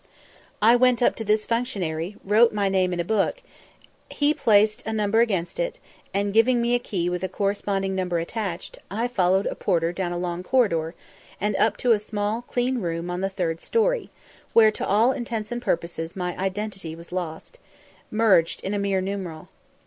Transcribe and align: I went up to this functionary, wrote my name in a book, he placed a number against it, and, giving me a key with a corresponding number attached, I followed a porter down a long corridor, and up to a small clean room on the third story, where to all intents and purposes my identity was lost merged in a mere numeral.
I 0.63 0.75
went 0.75 1.03
up 1.03 1.15
to 1.17 1.23
this 1.23 1.45
functionary, 1.45 2.15
wrote 2.23 2.51
my 2.51 2.69
name 2.69 2.91
in 2.91 2.99
a 2.99 3.03
book, 3.05 3.43
he 4.09 4.33
placed 4.33 4.81
a 4.83 4.91
number 4.91 5.21
against 5.21 5.59
it, 5.59 5.77
and, 6.11 6.33
giving 6.33 6.59
me 6.59 6.73
a 6.73 6.79
key 6.79 7.07
with 7.07 7.23
a 7.23 7.29
corresponding 7.29 7.93
number 7.93 8.17
attached, 8.17 8.79
I 8.89 9.07
followed 9.07 9.45
a 9.45 9.53
porter 9.53 9.91
down 9.91 10.11
a 10.11 10.17
long 10.17 10.41
corridor, 10.41 10.95
and 11.39 11.55
up 11.57 11.77
to 11.77 11.91
a 11.91 11.99
small 11.99 12.41
clean 12.41 12.79
room 12.79 13.11
on 13.11 13.21
the 13.21 13.29
third 13.29 13.61
story, 13.61 14.09
where 14.53 14.71
to 14.71 14.87
all 14.87 15.11
intents 15.11 15.51
and 15.51 15.61
purposes 15.61 16.15
my 16.15 16.35
identity 16.35 16.95
was 16.95 17.11
lost 17.11 17.59
merged 18.09 18.63
in 18.63 18.73
a 18.73 18.79
mere 18.79 19.01
numeral. 19.01 19.49